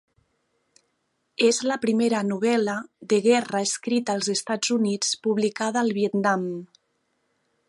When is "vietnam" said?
6.03-6.53